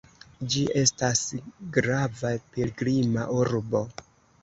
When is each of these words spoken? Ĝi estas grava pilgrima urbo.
Ĝi 0.53 0.63
estas 0.83 1.21
grava 1.77 2.35
pilgrima 2.57 3.31
urbo. 3.41 3.89